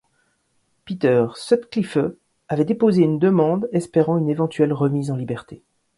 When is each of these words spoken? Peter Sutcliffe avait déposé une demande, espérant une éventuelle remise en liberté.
Peter 0.83 1.27
Sutcliffe 1.35 1.99
avait 2.47 2.65
déposé 2.65 3.03
une 3.03 3.19
demande, 3.19 3.69
espérant 3.71 4.17
une 4.17 4.29
éventuelle 4.31 4.73
remise 4.73 5.11
en 5.11 5.15
liberté. 5.15 5.61